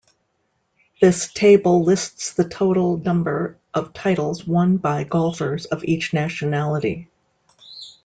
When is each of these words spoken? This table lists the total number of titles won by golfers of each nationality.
This 0.99 1.31
table 1.31 1.83
lists 1.83 2.33
the 2.33 2.49
total 2.49 2.97
number 2.97 3.59
of 3.71 3.93
titles 3.93 4.47
won 4.47 4.77
by 4.77 5.03
golfers 5.03 5.65
of 5.67 5.83
each 5.83 6.11
nationality. 6.11 7.07